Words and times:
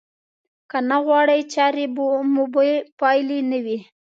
که 0.69 0.77
نه 0.89 0.97
غواړئ 1.05 1.41
چارې 1.53 1.85
مو 2.33 2.43
بې 2.53 2.71
پايلې 2.99 3.39
نه 3.51 3.59
وي. 3.65 3.79